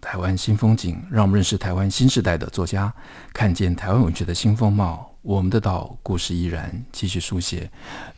[0.00, 2.92] 台湾新风景，让我们认识台湾新时代的作家，
[3.32, 5.14] 看见台湾文学的新风貌。
[5.22, 7.70] 我们的岛故事依然继续书写。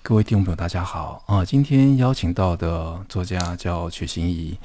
[0.03, 1.45] 各位听众朋友，大家好啊！
[1.45, 4.57] 今天邀请到的作家叫曲心怡，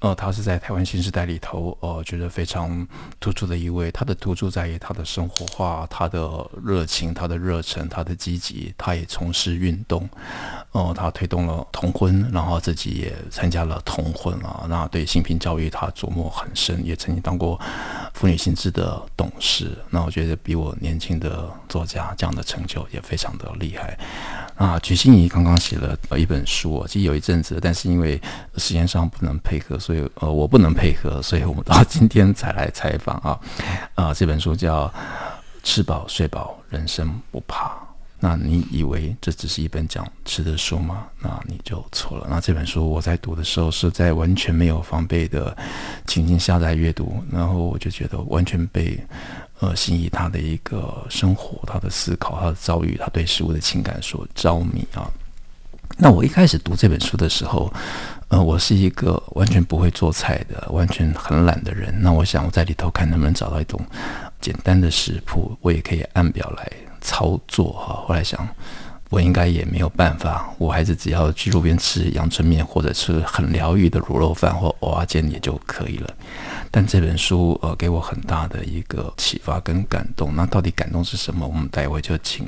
[0.00, 2.84] 呃，他是在台湾新时代里头，呃，觉得非常
[3.20, 3.92] 突出的一位。
[3.92, 8.74] 他的突出在于他的生活化，他的热情，他的热忱，他的积极。
[8.76, 10.02] 他也从事运动，
[10.72, 14.66] 哦、呃，他推动了同婚，然后自己也参加了同婚啊。
[14.68, 17.60] 那对性平教育，他琢磨很深，也曾经当过
[18.14, 19.76] 妇女性质的董事。
[19.90, 23.98] 那我觉得比我年轻的作家这样的成就也非常的厉害
[24.56, 24.78] 啊！
[24.78, 28.18] 曲心怡刚刚写了一本书，其实有一阵子，但是因为
[28.56, 33.38] 时间上不能配合，所以呃我不能配合，所以我们到今天才来采访啊
[33.94, 34.14] 啊！
[34.14, 34.86] 这本书叫
[35.62, 37.68] 《吃饱睡饱，人生不怕》。
[38.24, 41.04] 那你以为这只是一本讲吃的书吗？
[41.20, 42.26] 那你就错了。
[42.30, 45.54] 那这本书我在读的时候是在完全没有防备的
[46.06, 48.98] 情境下在阅读，然后我就觉得完全被。
[49.60, 55.08] 呃，心仪他的一个生活，他的思考，他的遭遇，他对食物的情感所着迷啊。
[55.96, 57.72] 那我一开始读这本书的时候，
[58.28, 61.94] 呃，我是一个完全不会做菜的，完全很懒的人。
[62.02, 63.80] 那我想我在里头看能不能找到一种
[64.44, 66.70] 简单的食谱，我也可以按表来
[67.00, 68.04] 操作哈。
[68.06, 68.46] 后来想，
[69.08, 76.10] 我应该也没有办法，我还是只要去路边吃阳春面，或者吃很疗愈的卤肉饭或蚵仔煎也就可以了。
[76.70, 81.46] 但这本书呃给我很大的一个启发跟感动，那到底感动是什么？
[81.46, 82.46] 我们待会就请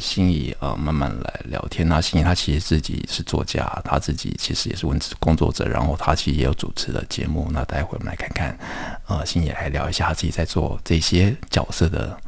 [0.00, 1.86] 心仪啊、呃、慢慢来聊天。
[1.86, 7.48] 那心仪他其实自己是作家，他自己其实也是文字工作者，然后他其实也有主持的节目。
[7.52, 8.58] 那待会我们来看看，
[9.06, 12.18] 呃，心仪来聊一下他自己在做这些角色的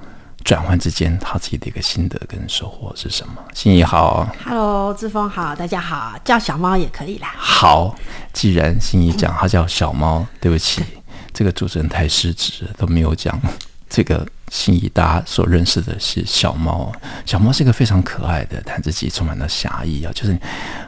[0.44, 3.34] 转换之间，他自己的一个心得跟收获是什么？
[3.54, 7.34] 心怡好，Hello，志峰好，大家好，叫小猫也可以啦。
[7.36, 7.96] 好，
[8.32, 10.82] 既然心怡讲他叫小猫，对不起。
[11.34, 13.40] 这个主持人太失职，都没有讲
[13.88, 16.92] 这个心仪大家所认识的是小猫。
[17.24, 20.38] 小猫是一个非常可爱的，但自己充满了侠义啊，就是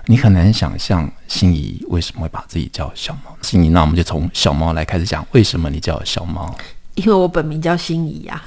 [0.05, 3.35] 你很难想象心仪为什么会把自己叫小猫。
[3.41, 6.55] 心仪，那我们就从小猫来开始讲，为什么你叫小猫？
[6.97, 8.41] 因为我本名叫心仪呀、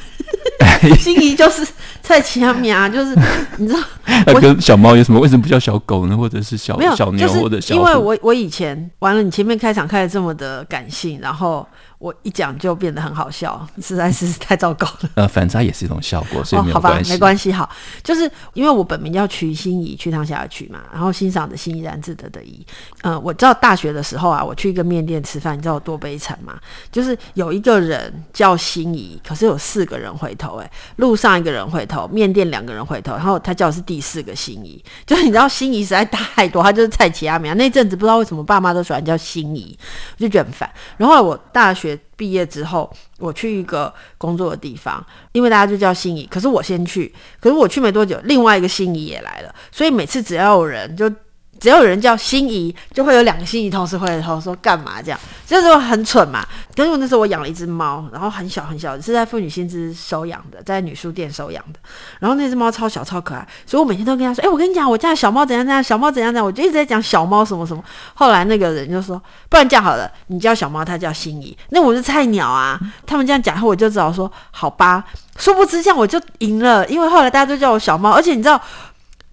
[0.59, 0.69] 啊，
[1.01, 1.67] 心仪就是
[2.03, 3.15] 菜市仔名啊，就是
[3.57, 3.79] 你知道，
[4.27, 5.19] 那跟小猫有什么？
[5.19, 6.15] 为什么不叫小狗呢？
[6.15, 7.73] 或者是小小牛，或者小？
[7.73, 11.67] 因为我我以前完了，你前面开场开的这么的感性，然后。
[11.99, 15.09] 我一讲就变得很好笑，实在是太糟糕了。
[15.15, 16.99] 呃，反差也是一种效果，所以没有关系。
[17.01, 17.51] 哦，好吧，没关系。
[17.51, 17.67] 好，
[18.03, 22.63] 就是因为我本名叫曲心怡，去趟下的曲嘛，然后欣赏的欣怡然自得的怡。
[23.01, 26.59] 呃，我知道大学的时候啊，我去一个面店吃饭，你知道我多悲惨吗？
[26.91, 34.79] 就是有一个人叫心怡，可是有四个人回头，哎，路上一个人回头，面店两个人回头，然后他叫的是第四个心怡。
[35.07, 37.57] 就是你知道心怡实在太多，他就是菜市仔名。
[37.57, 39.75] 那阵子不知道为什么爸妈都喜欢叫心怡，
[40.17, 40.69] 我就觉得很烦。
[40.97, 41.86] 然后我大学。
[42.15, 51.11] 毕业之后，我去一个工作的地方，因为大家就叫心仪，可是我先去，可是我去没多久，另外一个心仪也来了，所以每次只要有人就。
[51.59, 56.45] 只要有人叫心仪，就会有两个心仪同时回头说干嘛这样，这时候很蠢嘛。
[56.75, 61.79] 可是我那时候我养了一只猫，然后很小很小，是在妇女新知收养的，在女书店收养的。
[62.19, 67.83] 然后那只猫超小超可爱，所以我每天都跟他说：“哎、欸，我跟你讲，我家的小猫怎样怎样，小猫怎样怎样。”我就一直在讲小猫什么什么。
[68.13, 69.19] 后来那个人就说
[69.49, 72.79] ：“不然这样好了，你叫小猫，它叫心仪。”那我是菜鸟啊。
[73.05, 75.03] 他们这样讲后，我就只好说：“好吧。”
[75.37, 78.61] 殊不知这样我就赢了，因为后来大家都叫我小猫，而且你知道。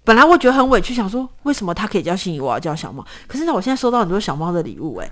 [0.05, 3.03] 本来我觉得很委屈，想说为什么他可以叫心仪，我要叫小猫？
[3.27, 5.11] 可是呢，我现在收到很多小猫的礼物，哎，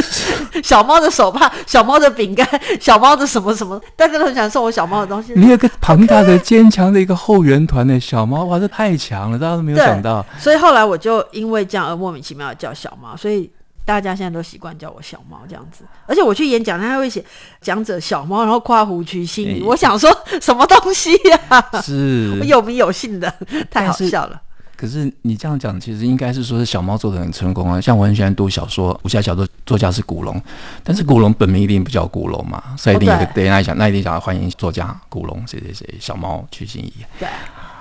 [0.62, 2.46] 小猫的手帕、小猫的饼干、
[2.78, 5.32] 小猫的什么什么，大家都很想送我小猫的东西。
[5.34, 10.24] 你有个庞大的、坚强的一个后援团的小猫，哇，这太强了，大家都没有想到。
[10.38, 13.50] 所以后来我就因为这样而莫名其妙的叫小猫，所以。
[13.84, 17.22] 大家现在都习惯叫我小猫这样子，而且我去演讲，他还会写
[17.60, 19.62] 讲者小猫，然后夸胡曲心怡。
[19.62, 20.10] 我想说
[20.40, 21.80] 什么东西呀、啊？
[21.82, 23.32] 是 有名有姓的，
[23.70, 24.40] 太好笑了。
[24.76, 27.80] 可是你这样讲，其实应该是说是小猫做的很成功啊。
[27.80, 30.42] 像我很喜欢读小说，武侠小说作家是古龙，
[30.82, 36.92] 但是古龙本名一定不叫古龙嘛，所以一定有个对那一讲，那一定讲欢迎作家古龙谁谁谁小猫曲心怡。
[37.18, 37.28] 对，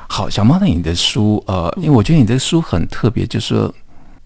[0.07, 3.73] 好，小猫，那你的书，呃，因为我觉得你的书很特别，就是说。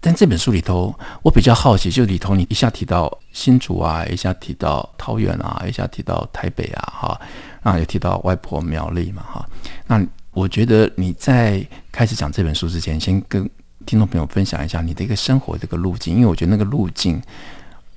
[0.00, 7.20] 但这本书里头，我比较好奇，就里头你一下提到新竹啊，一下提到桃园啊，一下提到台北啊，哈，
[7.62, 9.44] 啊，也提到外婆苗栗嘛，哈。
[9.86, 10.00] 那
[10.30, 13.48] 我觉得你在开始讲这本书之前，先跟
[13.86, 17.20] 听众朋友分享一下你的一个生活这个路径，因为我觉得那个路径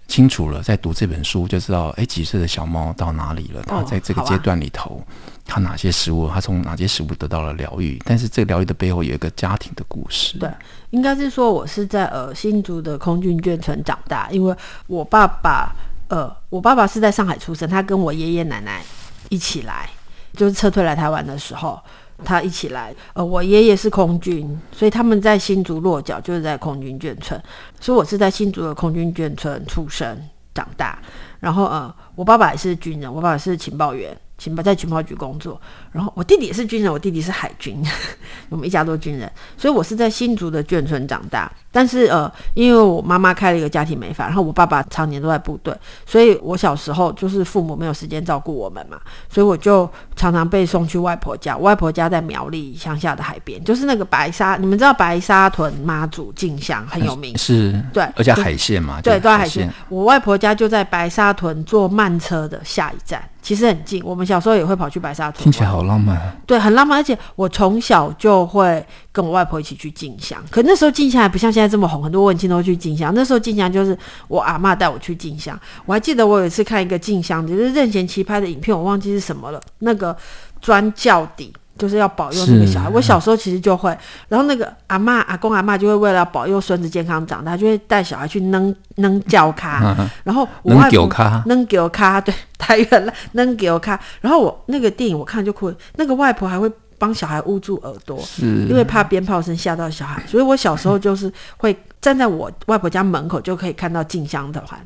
[0.07, 3.61] 清楚了，在读这本书就知道，哎，几岁的小猫到哪里了？
[3.67, 5.05] 它在这个阶段里头。
[5.53, 6.29] 他哪些食物？
[6.29, 8.01] 他从哪些食物得到了疗愈？
[8.05, 10.37] 但是这个疗愈的背后有一个家庭的故事。
[10.37, 10.49] 对，
[10.91, 14.55] 应该是说我是在呃新竹的空军眷村长大，因为
[14.87, 15.75] 我爸爸
[16.07, 18.81] 呃我爸爸是在上海出生，他跟我爷爷奶奶
[19.27, 19.89] 一起来，
[20.31, 21.77] 就是撤退来台湾的时候，
[22.23, 22.95] 他一起来。
[23.11, 27.37] 呃，我爷爷是空军，所以他们在新竹落脚就是在空军眷村，
[27.81, 30.17] 所以我是在新竹的空军眷村出生
[30.53, 30.97] 长大。
[31.41, 34.17] 然后呃，我爸爸也是军人，我爸爸是情报员。
[34.41, 35.61] 情报在情报局工作，
[35.91, 37.79] 然后我弟弟也是军人，我弟弟是海军，
[38.49, 41.51] 我们一家都军人，所以我是在新竹的眷村长大。
[41.71, 45.71] 但是呃，因为我妈妈开了一个家庭美发，然后我爸爸常年都在部队，
[46.07, 48.99] 所以我小时候就是父母没有时间照顾我们嘛，
[49.29, 51.55] 所以我就常常被送去外婆家。
[51.55, 59.71] 我外婆家在苗栗乡下的海边，就是那个白沙，你们知道白沙屯妈祖进香很有名，是，对，而且海线嘛，对，都在海线。
[59.87, 63.21] 我外婆家就在白沙屯坐慢车的下一站。
[63.41, 65.43] 其实很近，我们小时候也会跑去白沙屯。
[65.43, 66.39] 听起来好浪漫。
[66.45, 70.41] 对，很浪漫，而且我从小就会跟我外婆一起去进香。
[70.49, 73.11] 可那时候进香还不像现在这么红，很多文青都去进香。
[73.15, 73.97] 那时候进香就是
[74.27, 75.59] 我阿嬷带我去进香。
[75.85, 79.59] 我还记得我有一次看一个进香，就是任贤齐拍的影片，我忘记是什么了。
[79.79, 80.15] 那个
[80.61, 81.51] 砖轿底。
[81.77, 82.89] 就是要保佑那个小孩。
[82.89, 83.97] 我小时候其实就会，
[84.27, 93.99] 然后那个阿嬷、阿公、阿嬷就会为了保佑孙子健康长大，就会带小孩去扔扔轿卡， 然后我外婆扔轿卡， 对，太远了，扔轿卡。
[94.19, 98.21] 然后我那个电影我看就哭，那个外婆还会帮小孩捂住耳朵，
[98.69, 100.21] 因为怕鞭炮声吓到小孩。
[100.27, 104.79] 所以我小时候就是会站在我外婆家门口就可以看到进香的团。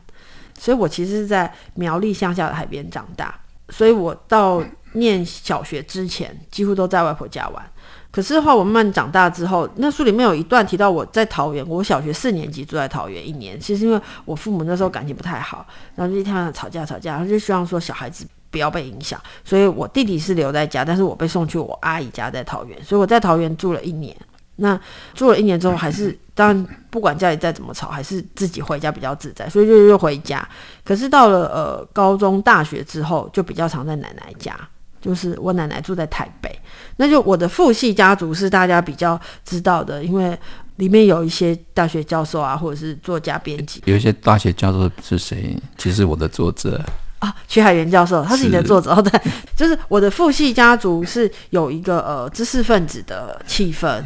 [0.58, 3.36] 所以我其实是在苗栗乡下的海边长大，
[3.70, 4.64] 所以我到。
[4.95, 7.63] 念小学之前，几乎都在外婆家玩。
[8.12, 13.59] 可是的话，我慢慢长大之后，那书里面有一段提到我在桃园，我小学四年级住在桃园一年。
[13.59, 15.65] 其实因为我父母那时候感情不太好，
[15.95, 19.19] 然后就一天吵架吵架，然后就希望说小孩子不要被影响。
[19.44, 24.15] 所以我弟弟是留在家，但是我被送去我阿姨家在桃园，所以我在桃园住了一年。
[24.57, 24.80] 那
[25.13, 30.47] 住了一年之后，还是当然不管家里再怎么吵，还是自己回家比较自在，所以就又回家。
[30.86, 34.57] 可是到了呃高中、大学之后，就比较常在奶奶家。
[35.06, 36.50] 就是我奶奶住在台北，
[36.96, 40.36] 那就我的父系家族是大家比较知道的，因为
[40.78, 43.84] 里面有一些大学教授啊，或者是作家、编辑。
[43.86, 45.56] 有一些大学教授是谁？
[45.78, 46.84] 其实我的作者
[47.19, 49.00] 啊，徐海源教授，他是你的作者。
[49.00, 49.22] 对，
[49.56, 54.04] 就是我的父系家族是有一个呃知识分子的气氛。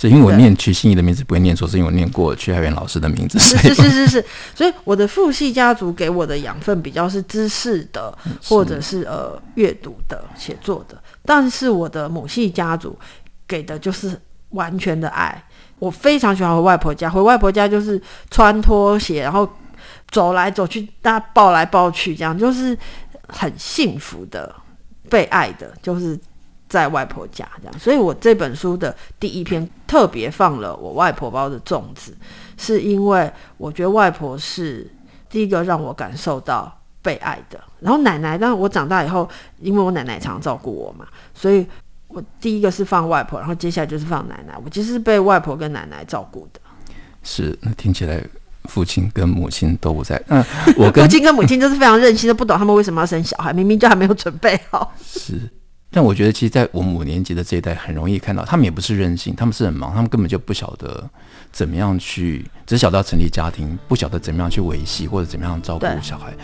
[0.00, 3.36] 是因为我念曲欣怡的名字不会念错，是因为我念过曲海源老师的名字。
[3.40, 4.24] 是是是是是，
[4.54, 10.96] 所以我的父系家族给我的养分比较是知识的，或者是呃阅读的、写作的。
[11.24, 12.96] 但是我的母系家族
[13.48, 14.16] 给的就是
[14.50, 15.42] 完全的爱。
[15.80, 18.00] 我非常喜欢回外婆家，回外婆家就是
[18.30, 19.48] 穿拖鞋，然后
[20.12, 22.78] 走来走去，大家抱来抱去，这样就是
[23.26, 24.54] 很幸福的，
[25.10, 26.16] 被爱的，就是。
[26.68, 32.16] 在外婆家这样，所以我这本书的第一篇特别放了我外婆包的粽子，
[32.56, 34.88] 是因为我觉得外婆是
[35.30, 37.58] 第一个让我感受到被爱的。
[37.80, 39.28] 然后奶奶，当然我长大以后，
[39.60, 41.66] 因为我奶奶常照顾我嘛，所以
[42.08, 44.54] 我第一个是放外婆，然后接下来就是放奶奶。
[44.62, 46.60] 我其实是被外婆跟奶奶照顾的。
[47.22, 48.22] 是，那听起来
[48.64, 50.22] 父亲跟母亲都不在。
[50.28, 50.44] 嗯，
[50.76, 54.92] 我跟 父亲跟母亲就是非常任性，都不懂他们为什么要生小孩，明明就还没有准备好。
[55.02, 55.50] 是。
[55.90, 61.08] 但我觉得，其实，在我们五年级的这一代，很容易看到，他们也不是任性，他们是很忙，他们根本就不晓得
[61.50, 66.34] 怎么样去，只晓得要成立家庭，不晓得怎么样去维系或者怎么样照顾小孩。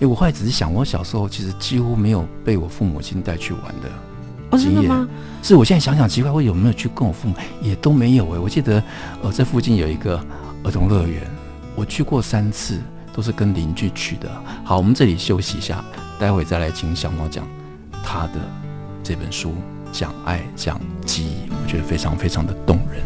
[0.00, 4.90] 哎，我后来只是想，我小时候其实几乎没有被我父母亲带去玩的经验。
[4.90, 5.08] 哦、
[5.42, 8.38] 是，是我现在想想奇怪，我有没有去跟我父母，也都没有哎。
[8.38, 8.80] 我记得，
[9.20, 10.24] 呃，这附近有一个
[10.62, 11.28] 儿童乐园，
[11.74, 12.78] 我去过三次，
[13.12, 14.30] 都是跟邻居去的。
[14.62, 15.84] 好，我们这里休息一下，
[16.20, 17.44] 待会再来请小猫讲
[18.04, 18.61] 他的。
[19.04, 19.54] 这本书
[19.92, 23.02] 讲爱讲记忆，我觉得非常非常的动人。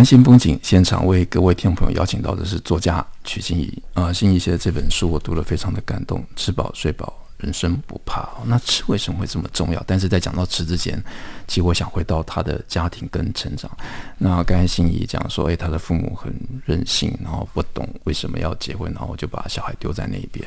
[0.00, 3.82] 湾新风景现场为各位听众朋友邀请到的是作家曲心怡。
[3.92, 7.12] 啊，心怡写的这本书我读了非常的感动，吃饱睡饱。
[7.42, 9.82] 人生不怕，那吃为什么会这么重要？
[9.86, 11.02] 但是在讲到吃之前，
[11.46, 13.70] 其实我想回到他的家庭跟成长。
[14.18, 16.32] 那刚才心仪讲说，诶、哎，他的父母很
[16.64, 20.46] 任性，然后不懂为什么要结婚，然后就把小孩丢在那边。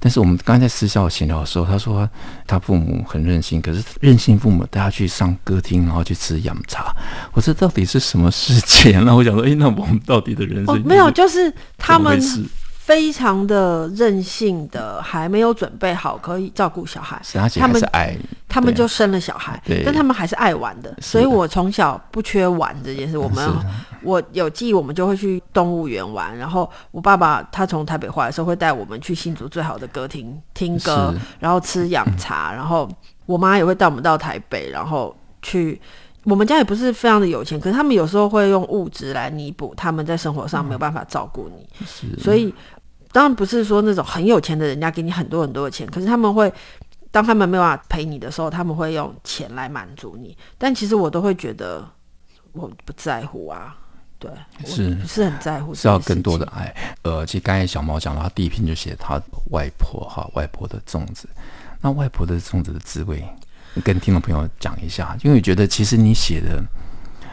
[0.00, 2.08] 但是我们刚才在私下闲聊的时候，他说
[2.46, 6.94] 他父母很任性，可是任性父母带他去上歌厅，然后去吃洋茶。
[7.32, 8.92] 我说到底是什么事情？
[9.04, 12.20] 那我想说，诶、哎，那我们到底的人生、哦、没有，就是他们。
[12.84, 17.16] 非常的任性的，还没有准备好可以照顾小孩。
[17.22, 18.16] 是他，他们是爱，
[18.48, 20.92] 他们就生了小孩，但他们还是爱玩的。
[21.00, 23.16] 所以我从小不缺玩这件事。
[23.16, 23.48] 我们
[24.02, 26.36] 我有记忆，我们就会去动物园玩。
[26.36, 32.52] 然后我爸爸他从台北回来的时候，会带我们去新竹最好的歌厅听歌，然后吃养茶。
[32.52, 32.90] 然后
[33.26, 35.80] 我妈也会带我们到台北，然后去。
[36.24, 41.68] 我们家也不是非常的有钱，可是他们有时候会用物质来弥补他们在生活上没有办法照顾你。
[41.84, 42.54] 是，所以
[43.10, 46.52] 当然不是说那种很有钱的人家给你很多很多的钱，可是他们会
[47.10, 50.36] 当他们没有办法陪你的时候，他们会用钱来满足你。
[50.56, 51.84] 但其实我都会觉得
[52.52, 53.76] 我不在乎啊，
[54.20, 54.30] 对，
[54.64, 56.72] 是是很在乎，是要更多的爱。
[57.02, 61.28] 呃，其实刚才小猫讲了，他第一篇就写他外婆哈，外婆的粽子，
[61.80, 63.24] 那外婆的粽子的滋味。
[63.82, 66.62] 跟听众朋友讲一下，因为我觉得其实你写的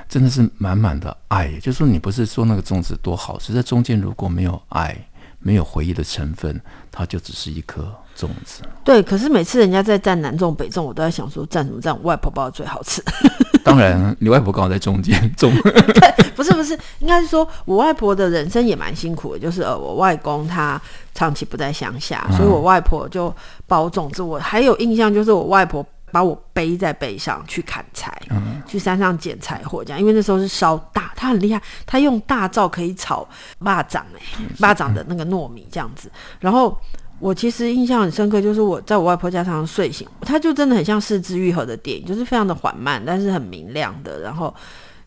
[0.08, 4.96] 真的是满满的爱，就是说你不是说那个粽子多好吃，在中间如果没有爱、
[5.39, 6.60] 没有回忆的成分，
[6.91, 8.62] 它就只是一颗粽子。
[8.84, 11.93] 对，可是每次人家在赞南粽北粽，我都在想说赞什么赞？
[11.96, 13.03] 我外婆包的最好吃。
[13.62, 15.51] 当然，你外婆刚好在中间粽。
[15.62, 20.81] 对， 不是不是，应该是说我外婆的人生也蛮辛苦的，就是呃，我外公他
[21.13, 23.31] 长期不在乡下，所以我外婆就
[23.67, 24.22] 包粽子。
[24.22, 25.86] 我还有印象就是我外婆。
[26.12, 30.00] 把我背在背上去砍柴，嗯、去山上捡柴火，这样。
[30.00, 33.28] 因为那时候是烧大，他很厉害，他用大灶可以炒
[33.60, 34.22] 蚂蚱哎，
[34.60, 36.12] 蚂蚱的那个糯米这样子。
[36.39, 36.78] 然后
[37.20, 44.20] 我其实印象很深刻，就是我在我外婆家常常睡醒，他就真的很像四肢愈合的电影，就是非常的缓慢，但是很明亮的。
[44.22, 44.54] 然后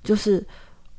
[0.03, 0.45] 就是。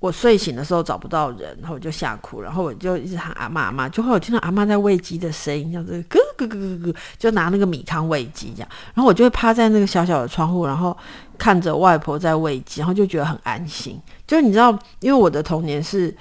[0.04, 10.98] 我睡醒的时候找不到人，然后我就吓哭，然后我就一直喊阿嬷阿嬷，就会有听到阿嬷在喂鸡的声音，这样子咯咯咯咯咯，就拿那个米糠喂鸡这样，然后我就会趴在那个小小的窗户，然后
[11.38, 13.98] 看着外婆在喂鸡，然后就觉得很安心。
[14.28, 16.14] 就你知道，因为我的童年是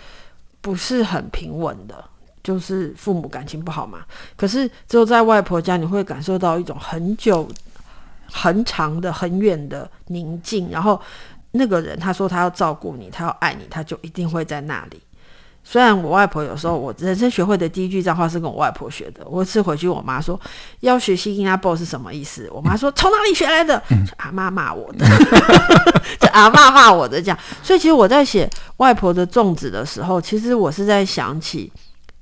[0.60, 2.04] 不是很平稳的，
[2.40, 4.04] 就是父母感情不好嘛，
[4.36, 7.48] 可是只有在外婆家，你会感受到一种很久、
[8.30, 11.02] 很长的、很远的宁静，然后。
[11.52, 15.00] 那个人他说他要照顾你，他要爱你，他就一定会在那里。
[15.64, 19.24] 虽然我外婆有时候，我人生学会的第一句脏话是跟我外婆学的。
[19.26, 20.38] 我是回去我妈说
[20.80, 23.80] 要学习跟阿婆是什么意思，我妈说从哪里学来的？
[24.16, 25.06] 阿妈骂我的，
[26.18, 27.38] 就阿妈骂我的这样。
[27.62, 31.72] 所以其实我在写外婆的粽子的时候，其实我是在想起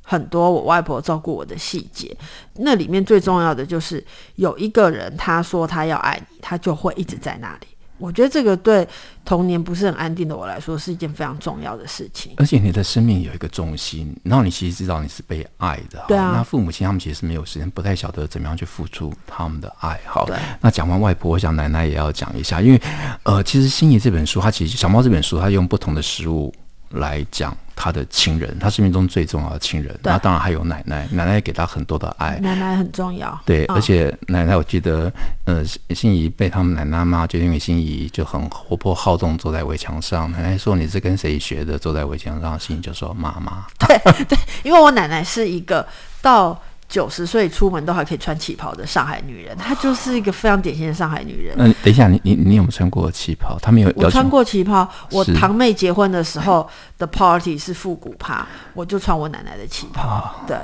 [0.03, 2.15] 很多我外婆照顾我的细节。
[2.57, 7.67] 那里面最重要的就是有一个人，他说他要爱你，他就会一直在那里。
[8.01, 8.87] 我觉得这个对
[9.25, 12.33] 童年不是很安定的我来说是一件非常重要的事情。
[12.39, 16.03] 而且你的生命有一个重心，然后你其实知道你是被爱的。
[16.09, 16.33] 对啊。
[16.35, 20.01] 那父母亲他们其实是没有时间，不太晓得怎么样去付出他们的爱。
[20.07, 20.27] 好。
[20.61, 22.81] 那讲完外婆，我想奶奶也要讲一下，因为
[23.25, 26.55] 呃，其实心怡这本书，它其实小猫这本书，它用不同的食物
[26.91, 27.57] 来讲。
[27.83, 33.41] 他的亲人，他生命中最重要的亲人，那当然还有奶奶，奶奶给他很多的爱，奶奶很重要。
[33.47, 35.11] 对，嗯、而且奶奶，我记得，
[35.45, 40.31] 呃，心仪被他们奶奶骂，就因为心仪就很活泼好动，坐在围墙上。
[40.31, 45.89] 奶奶说：“你是跟谁学的？”坐在围墙上，心仪就说：“妈妈。”对对，因为我奶奶是一个
[46.21, 46.61] 到。
[46.91, 51.55] 九十岁出门都还可以穿旗袍的上海女人，她就是一个非常典型的上海女人。
[51.57, 53.57] 嗯，等一下，你你你有没有穿过旗袍？
[53.63, 54.87] 她们有，我穿过旗袍。
[55.13, 56.69] 我堂妹结婚的时候
[56.99, 58.45] 的 party 是复古趴，
[58.75, 60.35] 我就穿我奶奶的旗袍。
[60.49, 60.57] 对。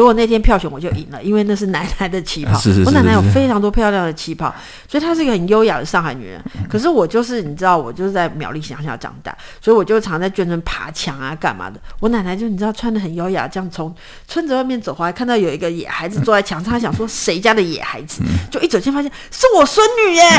[0.00, 2.54] 结果那天票选我就赢了，因为那是奶奶的旗袍。
[2.58, 4.50] 是是是是，我奶奶有非常多漂亮的旗袍，
[4.88, 6.42] 所以她是一个很优雅的上海女人。
[6.70, 11.78] 可是我就是你知道，我就是在苗栗乡下长大，所以我就常在眷村爬墙啊，干嘛的。
[12.00, 13.94] 我奶奶就你知道穿的很优雅，这样从
[14.26, 18.22] 村子外面走回来，看到有一个野孩子坐在墙上，她想说谁家的野孩子？
[18.50, 20.30] 就一走进发现是我孙女耶！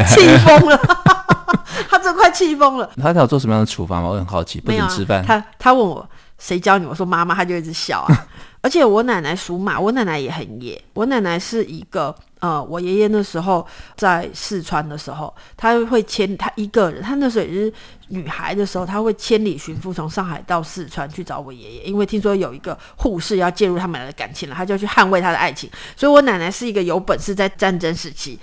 [0.08, 0.80] 气疯了，
[1.90, 2.88] 她真快气疯了。
[2.96, 4.08] 她有做什么样的处罚吗？
[4.08, 4.58] 我很好奇。
[4.62, 5.22] 不准吃饭。
[5.22, 6.86] 她她问我谁教你？
[6.86, 8.26] 我说妈妈，她就一直笑啊。
[8.60, 10.80] 而且我奶奶属马，我奶奶也很野。
[10.94, 17.72] 我奶奶是一个呃，我爷爷那时候在四川的时候，他会千他一个人，他那时候也是
[18.08, 25.70] 女孩的时候，他会千里寻夫，从上海到四川去找我爷爷，因为听说有一个护士要介入他们俩的感情了，他就去捍卫他的爱情。
[25.96, 28.38] 所以我奶奶是一个有本事在战争时期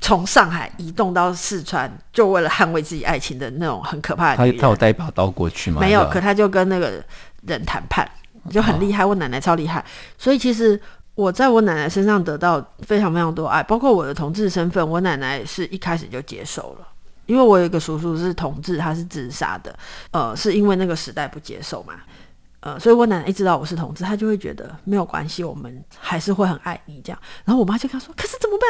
[0.00, 4.36] 从上海移动到四川，就为了捍卫自己爱情的那种很可怕的。
[4.36, 5.80] 他他有带一把刀过去吗？
[5.80, 7.02] 没有，可他就跟那个
[7.46, 8.08] 人谈判，
[8.48, 9.04] 就很厉害。
[9.04, 9.84] 我奶奶超厉害，
[10.16, 10.80] 所以其实
[11.14, 16.86] 我在我奶奶身上得到非常非常多爱，包括我的同志身份，我奶奶是一开始就接受了。
[17.26, 19.72] 因为我有一个叔叔是同志，他是自杀的，
[20.10, 21.94] 呃，是因为那个时代不接受嘛，
[22.58, 27.18] 呃，所以我奶奶一知道我是同志，她就会觉得没有关系，我们还是会很爱你这样。
[27.44, 28.68] 然后我妈就跟她说：“可是怎么办？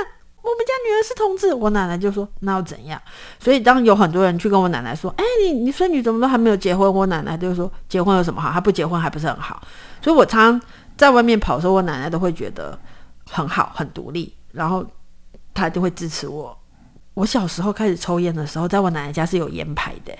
[0.50, 3.00] 我们家女儿是同志。”我奶奶就说：“那又怎样？”
[3.38, 8.50] 所以当有很多人去跟我奶奶说：“哎，你你孙女怎么都还没有结婚？”我奶奶就说：“结婚有什么好？
[8.50, 9.62] 她不结婚还不是很好。”
[10.02, 10.60] 所以我常
[10.96, 12.78] 在外面跑的时候，我奶奶都会觉得
[13.30, 14.84] 很好，很独立，然后
[15.54, 16.56] 她就会支持我。
[17.14, 20.16] 我小时候开始抽烟的时候，在我奶奶家是有烟牌的。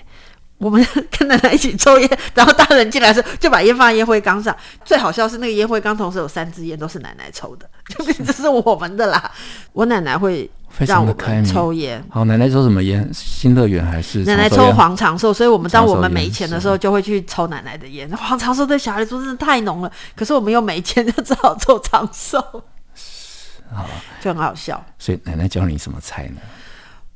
[0.61, 0.85] 我们
[1.17, 4.55] 跟奶奶一起抽烟，然后大人进来的时候就把烟放在烟灰缸上。
[4.85, 9.31] 最好笑是那个烟灰缸同时有三支烟，都是奶奶抽的， 就这是我们的啦。
[9.73, 12.03] 我奶奶会让我们抽烟。
[12.11, 13.09] 好，奶奶抽什么烟？
[13.11, 14.19] 新乐园还是？
[14.19, 18.07] 奶奶抽黄长寿，所以我们当我们没钱的时候，就会去抽奶奶的烟。
[18.15, 22.39] 黄长寿对小孩说真的太浓了，可是我们又没钱，就只好抽长寿。
[23.73, 23.89] 好，
[24.21, 24.83] 就很好笑。
[24.99, 26.41] 所以奶奶教你什么菜呢？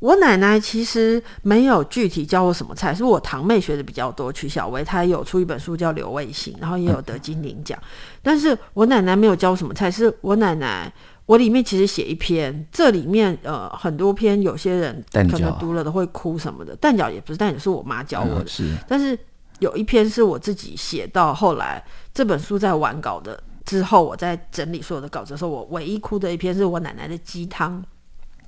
[0.05, 4.31] 我奶奶其实没有具体教我什么菜，是我堂妹学的比较多。
[4.31, 7.75] 曲小薇她有出一本书叫《刘味行》，然后也有得金鼎奖。
[7.81, 10.93] 嗯、但是我奶奶没有教我什么菜，是我奶奶
[11.25, 16.75] 我里面其实写一篇，这里面呃很多篇，有些人可能读了都会哭什么的。
[16.75, 18.43] 蛋饺也不是，蛋饺是我妈教我的。
[18.43, 19.17] 嗯、是，但是
[19.57, 21.83] 有一篇是我自己写到后来
[22.13, 27.83] 这本书在完稿的之后，我在整理所有的稿子的时候，我唯一哭的一篇是我奶奶的鸡汤，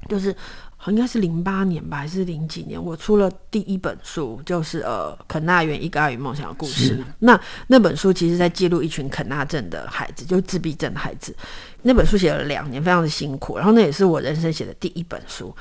[0.07, 0.35] 就是。
[0.88, 2.81] 应该是零八年吧，还是零几年？
[2.81, 7.03] 我出了第一本书，就是呃肯纳园一个爱与梦想的故事。
[7.19, 11.36] 那那本书其实在记录一群肯纳症的孩子，就是自闭症的孩子。
[11.81, 13.57] 那本书写了两年，非常的辛苦。
[13.57, 15.53] 然后那也是我人生写的第一本书。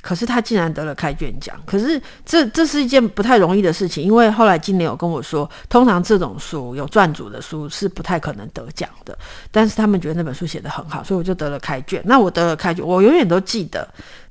[0.00, 1.60] 可是他竟然得了开卷奖。
[1.66, 9.18] 可是这这是一件不太容易的事情，因为后来金莲有跟我说，通常这种书有撰组的书是不太可能得奖的。
[9.50, 12.00] 但是他们觉得那本书写得很好，所以我就得了开卷。
[12.04, 13.86] 那我得了开卷，我永远都记得。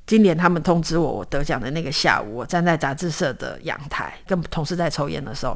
[0.08, 5.54] 今年他们通知我我得奖的那个下午，我站在杂志社的阳台，跟同事在抽烟的时候，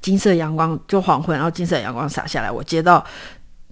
[0.00, 3.06] 金色阳光就黄昏，然后金色阳光洒下来，我接到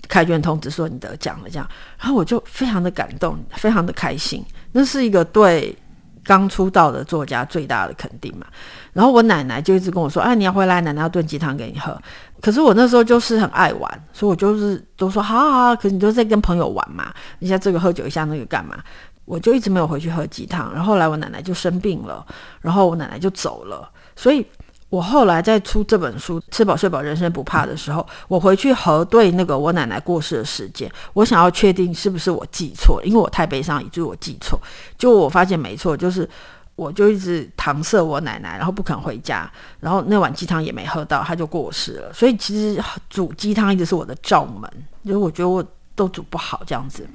[0.07, 5.77] 开卷通知说你得奖了，这样，然后我就非常的感动，非常的开心，那是一个对
[6.23, 8.47] 刚出道的作家最大的肯定嘛。
[8.93, 12.01] 然后我奶奶就一直跟我说，哎，你要回来，奶奶要炖鸡汤给你喝。
[12.41, 18.79] 可是我那时候就是很爱玩，所以我就是都说好好好，可是你都在跟朋友玩嘛，一下这个喝酒，一下那个干嘛？
[19.25, 22.27] 我就一直没有回去喝鸡汤，然后后来我奶奶就生病了，
[22.61, 24.47] 然后我奶奶就走了，所以
[24.91, 34.61] 我后来在出这本书《吃饱睡饱人生不怕》的时候，我回去核对那个我奶奶过世的时间，我想要确定是不是我记错，因为我太悲伤以至于我记错，
[34.97, 36.29] 就我发现没错，就是
[36.77, 44.71] 我就一直搪塞我奶奶，然后不肯回家，然后那碗鸡汤也没喝到，她就过世了，所以其实煮鸡汤一直是我的罩门，
[45.03, 45.65] 因为我觉得我
[45.97, 47.09] 都煮不好这样子。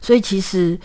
[0.00, 0.78] 所以其实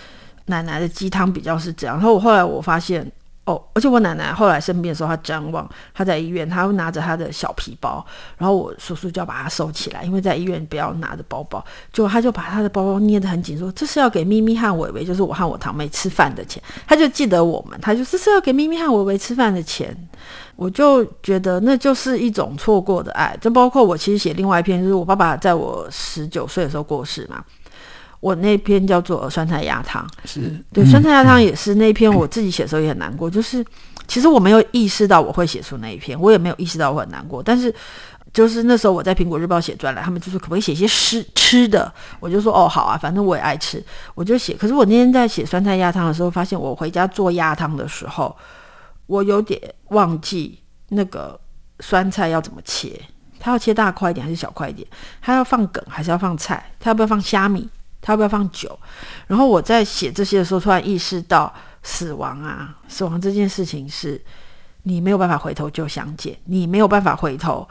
[0.46, 3.10] 奶奶的鸡汤比较是这样，然后我后来我发现
[3.46, 8.06] 哦，而且我奶奶后来生病的时候，她张望，她在医院，她会拿着她的小皮包，
[8.38, 19.94] 然后我叔叔就要把她收起来，因为在医院不要拿着包包，就她就把她的包包捏得很紧，说这是要给咪咪和伟伟，就是我和我堂妹吃饭的钱，他就记得我们，他就这是要给咪咪和伟伟吃饭的钱，
[20.56, 27.44] 我就觉得那就是一种错过的爱，就包括我其实写另外一篇，就是我爸爸在我十九岁的时候过世嘛。
[28.24, 33.62] 我那篇叫做酸菜鸭汤，是对酸菜鸭汤也是那篇我自己写的时候也很难过，就是
[34.08, 37.74] 其实我没有意识到我会写出那一篇，我也没有意识到我很难过，但是
[38.32, 43.84] 就是那时候我在苹果日报写专栏，他们就说可不可以写些吃吃的，我就说哦好啊，反正我也爱吃，
[44.16, 44.54] 我就写。
[44.54, 48.34] 可是我那天在写酸菜鸭汤的时候，发现我回家做鸭汤的时候，
[49.08, 49.60] 我有点
[49.90, 50.58] 忘记
[50.88, 51.38] 那个
[51.82, 52.98] 酸菜要怎么切，
[53.38, 54.88] 它要切大块一点还是小块一点？
[55.22, 56.72] 它要放梗还是要放菜？
[56.80, 57.70] 它要不要放虾米？
[58.04, 58.78] 他要不要放酒？
[59.28, 64.22] 然后我在写这些的时候，突然意识到死亡啊，死亡这件事情是
[64.84, 67.68] 你没有办法回头就相见，你没有办法回头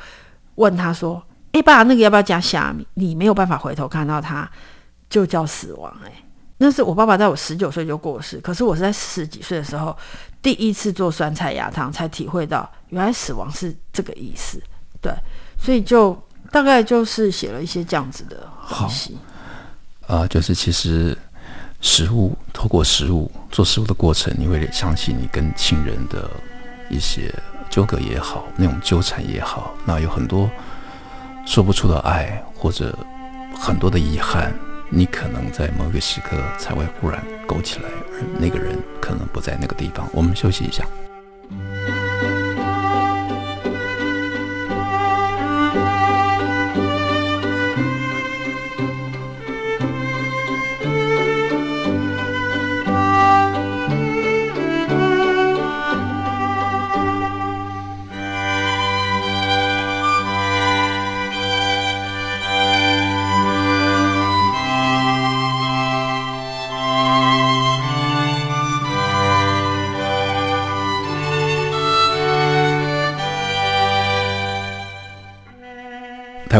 [0.54, 4.50] 问他说：“哎，爸，那个要不要加虾米？”你没有办法回头看到他，
[5.10, 5.94] 就叫死亡。
[6.04, 6.24] 哎，
[6.56, 9.94] 那是我爸爸在我十九岁就过世，可是我是在十几岁的时候
[10.40, 14.58] 第一次做酸菜鸭汤，才体会到原来死亡是这个意思。
[15.00, 15.12] 对，
[15.58, 16.16] 所以就
[16.50, 19.18] 大概就是写了一些这样子的东西。
[20.12, 21.16] 啊、就是其实
[21.80, 26.28] 食物透过食物做食物的过程，你会想起你跟亲人的
[26.90, 27.34] 一些
[27.70, 30.50] 纠葛也好，那种纠缠也好，那有很多
[31.46, 32.94] 说不出的爱，或者
[33.58, 34.52] 很多的遗憾，
[34.90, 40.06] 你可能在某个时刻才会忽然勾起来，而那个人可能不在那个地方。
[40.12, 40.86] 我们休息一下。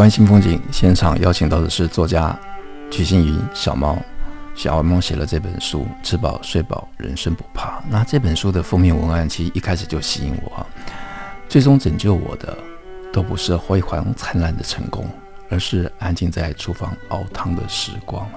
[0.02, 2.36] 湾新风景现场邀请到的是作家
[2.90, 3.96] 瞿欣怡小猫，
[4.52, 7.78] 小猫写了这本书《吃饱睡饱，人生不怕》。
[7.88, 10.66] 那这本书的封面文案其实一开始就吸引我，
[11.48, 12.58] 最终拯救我的
[13.12, 15.08] 都不是辉煌灿烂的成功，
[15.48, 18.28] 而是安静在厨房熬汤的时光。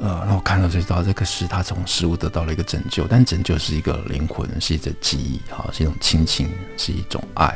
[0.00, 7.54] 呃，那我看到就知道这个是，他从食物得到了一个拯救，但拯救是一个灵魂，是一种记忆，哈，是一种亲情，是一种爱。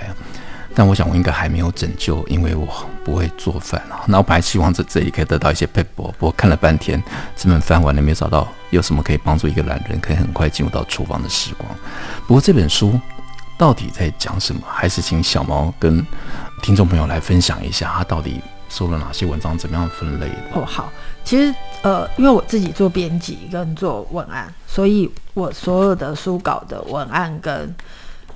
[0.74, 2.66] 但我想我应该还没有拯救，因为我
[3.04, 4.02] 不会做饭啊。
[4.06, 7.02] 那我本来希望在这里可以得到一些撇步，不过看了半天，
[7.36, 11.68] 这本翻完了没找到有什么可以帮助一个懒人可以很快进入到厨房的时光。
[12.26, 12.98] 不过这本书
[13.58, 14.62] 到底在讲什么？
[14.66, 16.06] 还是请小猫跟
[16.62, 20.34] 听众朋友来分享一下，他到底说了哪些文章，怎么样分类的？
[20.54, 20.90] 哦，好，
[21.24, 27.74] 其实呃，因为我自己做编辑跟做文案，所以我所有的书稿的文案跟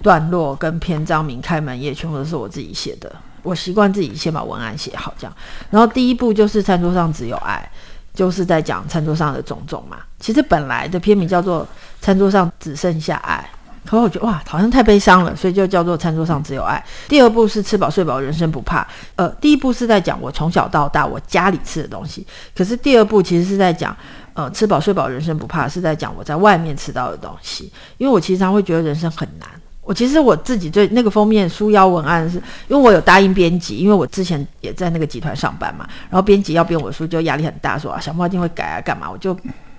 [0.04, 3.10] 段落跟篇章名、开门页，全部都是我自己写的。
[3.42, 5.34] 我习惯自己先把文案写好，这样。
[5.70, 7.66] 然后第一步就是餐桌上只有爱，
[8.12, 9.96] 就是在讲餐桌上的种种嘛。
[10.20, 11.62] 其实本来的片名叫做
[12.02, 13.48] 《餐桌上只剩下爱》，
[13.90, 16.82] 可我觉得哇，好像太悲伤了，所以就叫做《餐桌上只有爱》。
[17.08, 18.86] 第二步是吃饱睡饱，人生不怕。
[19.16, 23.96] 呃，第一步是在讲我从小到大我家里吃的东西，可是第二步其实是在讲，
[24.34, 27.72] 呃，吃饱睡饱，人生不怕，是在讲我在外面吃到的东西。
[27.96, 29.48] 因为我其实常会觉得人生很难。
[29.84, 39.36] 我其实我自己对那个封面书腰文案是，因为我有答应编辑，因为我之前也在那个集团上班嘛，然后编辑要编我的书就压力很大，说啊小猫一定会改啊干嘛，我就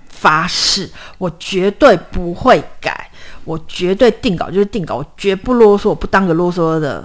[0.08, 3.10] 发誓我绝对不会改，
[3.44, 7.04] 我绝对定稿就是定稿，我绝不啰嗦，我不当个啰嗦的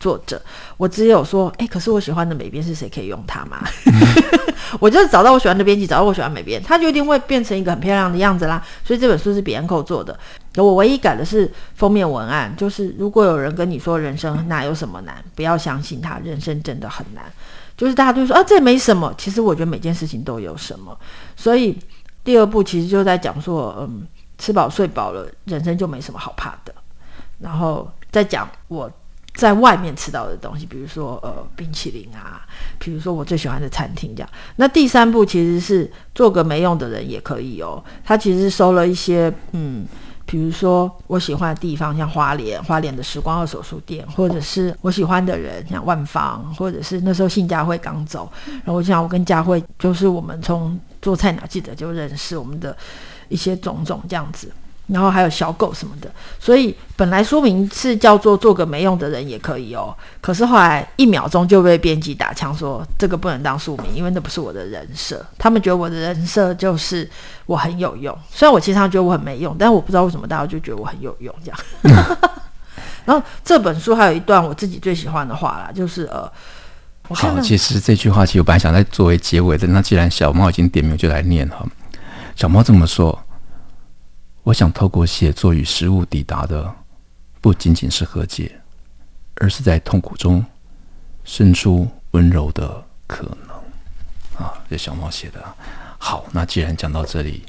[0.00, 0.40] 作者，
[0.78, 3.62] 我只有说，哎，可是我喜欢的美编是谁可以用它吗？
[4.80, 8.64] 我就找到我喜欢的编辑，找到我喜欢美编，他就一定会变成一个很漂亮的样子啦。
[8.84, 10.18] 所以这本书是比安扣做的。
[10.56, 17.24] 我唯一改的是封面文案，就是如果有人跟你说人生哪有什么难，不要相信他，人生真的很难。
[17.76, 20.96] 就是大家都说啊，这没什么，其实我觉得每件事情都有什么。
[21.36, 21.76] 所以
[22.24, 24.06] 第二部其实就在讲说，嗯，
[24.38, 26.72] 吃饱睡饱了，人生就没什么好怕的。
[27.38, 28.90] 然后再讲我。
[29.34, 32.46] 在外面吃到的东西，比如说呃冰淇淋啊，
[32.78, 34.30] 比如说我最喜欢的餐厅这样。
[34.56, 37.82] 那第三步其实是做个没用的人也可以哦。
[38.04, 39.86] 他其实收了一些嗯，
[40.26, 52.76] 比如说我喜欢的地方，像花莲，花莲的时光二手书店，或者是我喜欢的人，像万芳，或者是那时候信佳慧刚走，然后我想我跟佳慧就是我们从做菜鸟记者就认识，我们的
[53.28, 54.52] 一些种种这样子。
[54.92, 65.24] 然后还有小狗什么的，所以本来说明是叫做“做个没用的人也可以哦”，可是后来一秒钟就被编辑打枪说这个不能当书名，因为那不是我的人设。
[65.38, 67.08] 他们觉得我的人设就是
[67.46, 71.58] 我很有用，虽然我其实上觉得我很没用，但我不知道为什么大家就觉得我很有用这样。
[73.06, 76.30] 然后这本书还有一段我自己最喜欢的话啦，就是呃，
[77.10, 81.64] 好，其实这句话其实我本来想在作为结尾的，那既然小猫已经点名，就来念哈。
[82.34, 83.16] 小猫这么说。
[84.42, 86.74] 我想透过写作与食物抵达的，
[87.40, 88.60] 不仅仅是和解，
[89.36, 90.44] 而是在痛苦中
[91.24, 94.44] 生出温柔的可能。
[94.44, 95.44] 啊，这小猫写的。
[95.98, 97.42] 好，那既然讲到这里，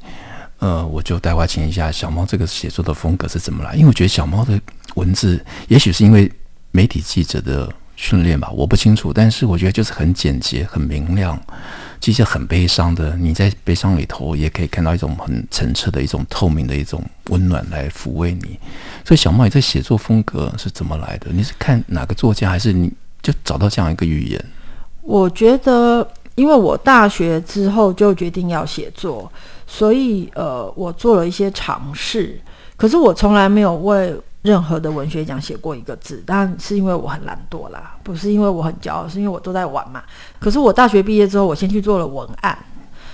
[0.60, 3.74] 呃，我就待会请一下小猫这个写作的风格是怎么来？
[3.76, 4.60] 因为我觉得小猫的
[4.96, 6.30] 文字，也许是因为
[6.72, 9.14] 媒体记者的训练吧，我不清楚。
[9.14, 11.40] 但是我觉得就是很简洁、很明亮。
[12.00, 18.60] 其实很悲伤的，你在悲伤里头也可以看到一种很澄澈的一种透明的一种温暖来抚慰你。
[19.06, 21.28] 所以小猫，你这写作风格是怎么来的？
[21.32, 24.44] 你是看哪个作家，还是你就找到这样一个语言？
[25.04, 29.32] 我觉得，因为我大学之后就决定要写作，
[29.68, 32.42] 所以呃，我做了一些尝试。
[32.76, 40.04] 可是我从来没有为任何的文学奖写过一个字，当然是因为我很懒惰啦，不是因为我很骄傲，是因为我都在玩嘛。
[40.40, 42.58] 可是我大学毕业之后，我先去做了文案，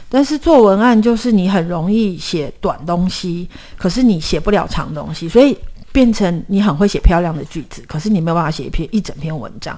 [0.08, 5.58] 但是做文案就是你很容易写短东西，可是你写不了长东西，所以
[5.92, 9.78] 变成你很会写漂亮的句子，可是你没有办法写一篇一整篇文章。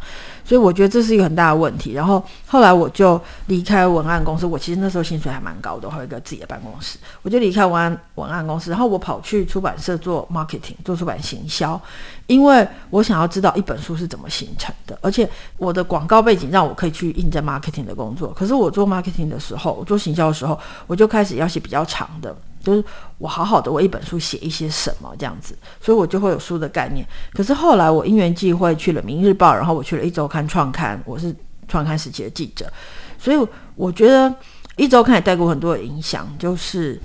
[0.49, 1.93] 所以我觉得这是一个很大的问题。
[1.93, 6.97] 然后后来我就离开文案公司，我其实那时候薪水还蛮高的，还有一个自己的办公室。
[7.21, 11.79] 我就离开文案文案公司，然后我跑去出版社做 marketing，做出版行销，
[12.25, 14.97] 因为我想要知道一本书是怎么形成的。
[15.03, 18.33] 而且我的广告背景让我可以去应征 marketing 的工作。
[18.33, 22.35] 可是我做 marketing 的时候，我做行销的时候，我就开始要写比较长的。
[22.63, 22.83] 就是
[23.17, 27.05] 我好好的为一本书写一些什么这样子，所以我就会有书的概念。
[27.33, 31.35] 可是后来我因缘际会去了《明日报》，然后我去了一周刊创刊，我是
[31.67, 32.71] 创刊时期的记者，
[33.17, 34.33] 所以我觉得
[34.75, 36.27] 一周刊也带给我很多的影响。
[36.37, 36.99] 就是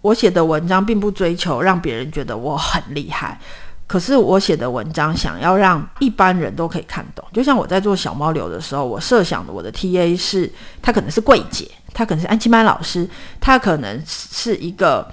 [0.00, 3.40] 我写的文章并不追求让别人觉得我很厉害，
[3.86, 7.24] 可是我写的文章想要让一般人都可以看懂。
[7.32, 11.70] 就像我在做小猫流的时候，我设想的我的 TA 是，他可能是柜姐。
[11.94, 13.08] 他可能是安琪曼老师，
[13.40, 15.10] 他可能是一个，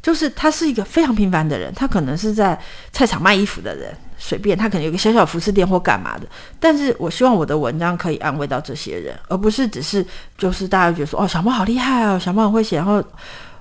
[0.00, 2.58] 就是他是一个非常平凡的人，他可能是在
[2.92, 6.26] 菜场卖衣服的人，随便他可能有个小小服饰店或干嘛的。
[6.58, 10.06] 但是我希望我的文章可以安慰到这些人，而不是只是
[10.38, 13.04] 就是大家觉得说哦，小猫好厉害哦，小猫很会写，然后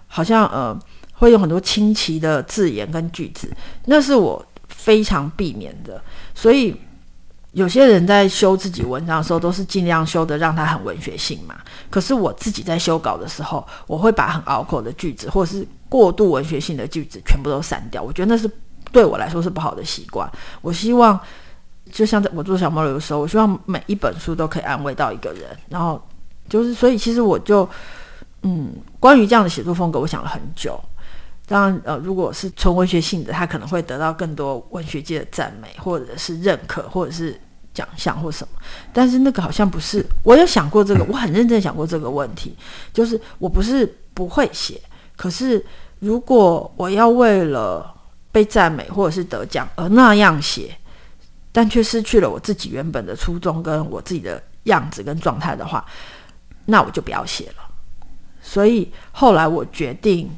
[0.08, 0.74] 好像呃
[1.14, 3.52] 会有很多清奇的字眼跟句子，
[3.86, 6.02] 那是我非常避免的，
[6.34, 6.76] 所以。
[7.54, 11.54] 有些人在修自己文章的时候，都是尽量修的让它很文学性嘛。
[11.88, 18.02] 可是我自己在修稿的时候，我会把很拗口的句子，或者是过度文学性的句子，全部都删掉。
[18.02, 18.50] 我觉得那是
[18.92, 20.28] 对我来说是不好的习惯。
[20.64, 21.20] 我希望，
[21.92, 25.56] 就像在我做小猫流的时候，我希望每一本书都可以安慰到一个人。
[25.70, 26.04] 然后
[26.50, 27.70] 就是，所以其实我就，
[28.42, 30.84] 嗯，关于这样的写作风格，我想了很久。
[31.48, 37.40] 当然，呃，如果是纯文学性的，他可能会得到更多文学界的赞美，或者是认可，或者是。
[37.74, 38.60] 奖项或什么，
[38.94, 40.06] 但是那个好像不是。
[40.24, 42.56] 我有想过这个，我很认真想过这个问题，
[42.94, 44.80] 就是我不是不会写，
[45.18, 45.66] 可是
[45.98, 47.92] 如果我要为了
[48.32, 50.78] 被赞美或者是得奖而那样写，
[51.52, 55.84] 但却失去了我自己原本的初衷跟我自己的样子跟状态的话，
[56.66, 57.64] 那我就不要写了。
[58.40, 60.30] 所以后来我决定，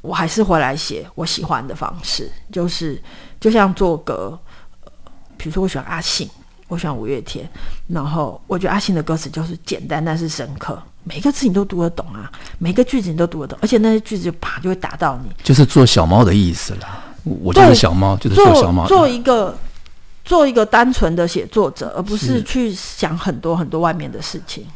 [0.00, 3.00] 我还是回来写我喜欢的方式，就是
[3.40, 4.38] 就像做歌，
[4.84, 4.92] 呃，
[5.36, 6.28] 比如说我喜欢阿信。
[6.68, 7.48] 我喜欢五月天，
[7.86, 12.28] 然后我觉得阿信的歌词就是简单但是深刻，每个字你都读得懂啊，
[12.58, 17.04] 每个句子你都读得懂，而且那些句子就啪就会打到你，就是做小猫的意思啦。
[17.22, 19.56] 我就是小猫，就是做小猫，做一个
[20.24, 24.66] 做一个单纯的写作者，而不是去想很多很多外面的事情。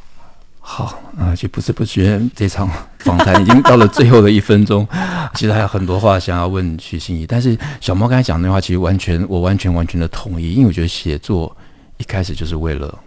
[0.72, 4.86] 好啊，就不知不觉这场访谈已经到了最后的一分钟，
[5.34, 11.54] 其实还有很多话想要问徐心怡，但是小猫刚才讲那话，其实完全我完全完全的同意，因为我觉得写作。
[11.98, 12.98] 一开始就是为了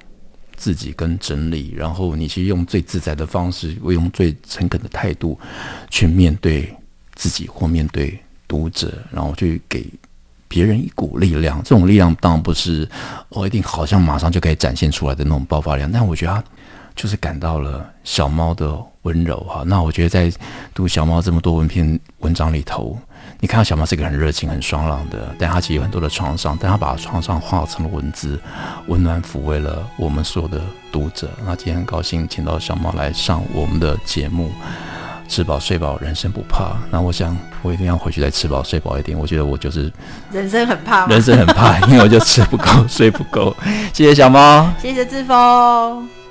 [0.55, 5.39] 自己跟整理，然后你去用最自在的方式，我用最诚恳的态度
[5.89, 6.71] 去面对
[7.15, 9.87] 自己或面对读者，然后去给
[10.47, 11.59] 别人一股力量。
[11.63, 12.87] 这种力量当然不是
[13.29, 16.43] 我一定好像马上就可以展现出来的那种爆发力，但我觉得他
[16.95, 19.63] 就是感到了小猫的温柔哈。
[19.65, 20.31] 那我觉得在
[20.73, 22.97] 读小猫这么多文篇文章里头。
[23.39, 28.39] 你看到小猫是一个很热情、很爽朗的，但他其实有很多的创伤，但他把创伤化成了文字，
[28.87, 30.61] 温暖抚慰了我们所有的
[30.93, 31.29] 读者。
[31.45, 34.49] 那今天很高兴请到小猫来上我们的节目，
[35.27, 36.77] 吃饱睡饱，人生不怕。
[36.89, 39.17] 那我想我一定要回去再吃饱睡饱一点。
[39.17, 39.91] 我觉得我就是
[40.31, 43.53] 人生很怕，人生很怕，因为我就吃不够、睡不够。
[43.91, 46.22] 谢谢小猫，谢谢志峰。